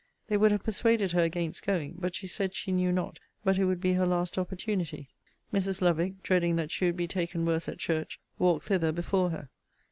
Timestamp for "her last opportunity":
3.93-5.09